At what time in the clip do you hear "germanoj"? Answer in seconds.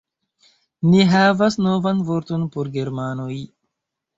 2.79-3.35